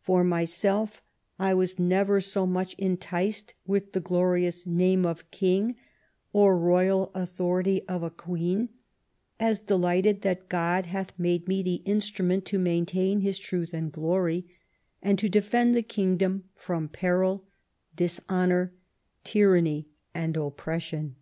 [0.00, 1.00] For myself
[1.38, 5.76] I was never so much enticed with the glorious name of a King,
[6.32, 8.70] or royal authority of a Queen,
[9.38, 14.44] as delighted that God hath made me the instrument to maintain His truth and glory,
[15.00, 17.46] and to defend the kingdom from peril,
[17.94, 18.72] dishonour,
[19.22, 21.14] tyranny and oppression.